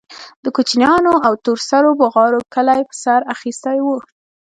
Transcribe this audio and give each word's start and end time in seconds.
د 0.43 0.45
کوچنيانو 0.55 1.13
او 1.27 1.33
تور 1.43 1.59
سرو 1.69 1.91
بوغارو 1.99 2.39
کلى 2.53 2.79
په 2.89 2.95
سر 3.03 3.21
اخيستى 3.35 3.77
و. 3.81 3.87